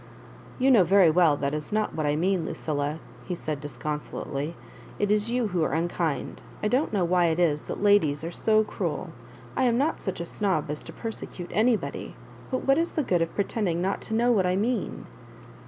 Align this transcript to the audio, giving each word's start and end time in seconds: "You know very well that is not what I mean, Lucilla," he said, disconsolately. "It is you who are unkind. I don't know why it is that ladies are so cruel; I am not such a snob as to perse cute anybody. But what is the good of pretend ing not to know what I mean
"You 0.57 0.71
know 0.71 0.83
very 0.83 1.11
well 1.11 1.37
that 1.37 1.53
is 1.53 1.71
not 1.71 1.93
what 1.93 2.07
I 2.07 2.15
mean, 2.15 2.43
Lucilla," 2.43 2.97
he 3.27 3.35
said, 3.35 3.61
disconsolately. 3.61 4.55
"It 4.97 5.11
is 5.11 5.29
you 5.29 5.49
who 5.49 5.61
are 5.63 5.73
unkind. 5.73 6.41
I 6.63 6.69
don't 6.69 6.91
know 6.91 7.05
why 7.05 7.27
it 7.27 7.39
is 7.39 7.65
that 7.65 7.83
ladies 7.83 8.23
are 8.23 8.31
so 8.31 8.63
cruel; 8.63 9.09
I 9.55 9.65
am 9.65 9.77
not 9.77 10.01
such 10.01 10.19
a 10.19 10.25
snob 10.25 10.71
as 10.71 10.81
to 10.85 10.91
perse 10.91 11.23
cute 11.31 11.51
anybody. 11.53 12.15
But 12.49 12.65
what 12.65 12.79
is 12.79 12.93
the 12.93 13.03
good 13.03 13.21
of 13.21 13.35
pretend 13.35 13.69
ing 13.69 13.79
not 13.79 14.01
to 14.09 14.15
know 14.15 14.31
what 14.31 14.47
I 14.47 14.55
mean 14.55 15.05